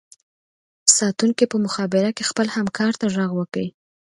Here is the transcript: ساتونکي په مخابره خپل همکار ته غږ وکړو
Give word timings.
ساتونکي 0.97 1.45
په 1.51 1.57
مخابره 1.65 2.09
خپل 2.29 2.47
همکار 2.57 2.93
ته 2.99 3.05
غږ 3.15 3.31
وکړو 3.35 3.67